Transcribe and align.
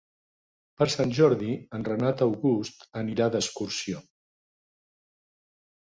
Per 0.81 0.87
Sant 0.93 1.11
Jordi 1.17 1.51
en 1.79 1.85
Renat 1.89 2.25
August 2.27 2.81
anirà 3.03 3.31
d'excursió. 3.35 4.03